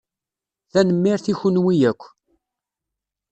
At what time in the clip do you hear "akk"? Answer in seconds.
1.91-2.01